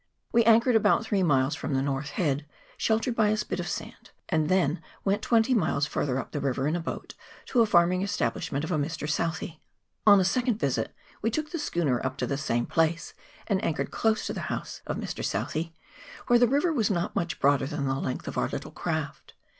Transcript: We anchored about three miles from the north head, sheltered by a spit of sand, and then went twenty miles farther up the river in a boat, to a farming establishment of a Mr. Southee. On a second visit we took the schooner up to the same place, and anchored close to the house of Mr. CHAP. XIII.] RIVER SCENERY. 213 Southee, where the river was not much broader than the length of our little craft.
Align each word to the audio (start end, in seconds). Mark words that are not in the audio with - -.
We 0.31 0.43
anchored 0.45 0.75
about 0.75 1.05
three 1.05 1.21
miles 1.21 1.53
from 1.53 1.75
the 1.75 1.81
north 1.83 2.09
head, 2.09 2.47
sheltered 2.75 3.13
by 3.15 3.27
a 3.29 3.37
spit 3.37 3.59
of 3.59 3.67
sand, 3.67 4.09
and 4.29 4.49
then 4.49 4.81
went 5.05 5.21
twenty 5.21 5.53
miles 5.53 5.85
farther 5.85 6.17
up 6.17 6.31
the 6.31 6.39
river 6.39 6.67
in 6.67 6.75
a 6.75 6.79
boat, 6.79 7.13
to 7.49 7.61
a 7.61 7.67
farming 7.67 8.01
establishment 8.01 8.63
of 8.63 8.71
a 8.71 8.79
Mr. 8.79 9.07
Southee. 9.07 9.59
On 10.07 10.19
a 10.19 10.25
second 10.25 10.59
visit 10.59 10.91
we 11.21 11.29
took 11.29 11.51
the 11.51 11.59
schooner 11.59 12.03
up 12.03 12.17
to 12.17 12.25
the 12.25 12.35
same 12.35 12.65
place, 12.65 13.13
and 13.45 13.63
anchored 13.63 13.91
close 13.91 14.25
to 14.25 14.33
the 14.33 14.41
house 14.49 14.81
of 14.87 14.97
Mr. 14.97 15.17
CHAP. 15.17 15.17
XIII.] 15.21 15.21
RIVER 15.21 15.27
SCENERY. 15.27 15.69
213 15.69 15.69
Southee, 15.69 16.25
where 16.25 16.39
the 16.39 16.47
river 16.47 16.73
was 16.73 16.89
not 16.89 17.15
much 17.15 17.39
broader 17.39 17.67
than 17.67 17.85
the 17.85 17.93
length 17.93 18.27
of 18.27 18.39
our 18.39 18.49
little 18.49 18.71
craft. 18.71 19.35